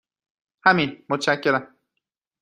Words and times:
همین، 0.65 1.05
متشکرم. 1.09 1.75